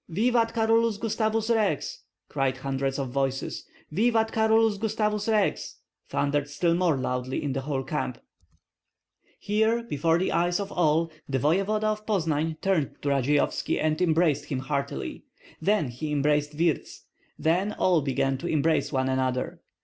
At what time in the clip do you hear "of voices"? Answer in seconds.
2.97-3.65